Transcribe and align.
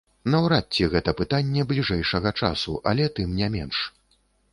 Наўрад 0.35 0.65
ці 0.77 0.87
гэта 0.93 1.13
пытанне 1.19 1.65
бліжэйшага 1.71 2.31
часу, 2.45 2.73
але 2.93 3.05
тым 3.21 3.37
не 3.41 3.51
менш. 3.57 3.77